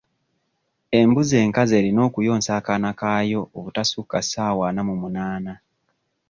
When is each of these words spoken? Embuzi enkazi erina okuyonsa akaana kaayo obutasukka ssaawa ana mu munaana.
Embuzi 0.99 1.35
enkazi 1.43 1.73
erina 1.79 1.99
okuyonsa 2.07 2.51
akaana 2.59 2.89
kaayo 2.99 3.41
obutasukka 3.57 4.17
ssaawa 4.25 4.63
ana 4.69 4.81
mu 4.87 4.95
munaana. 5.01 5.53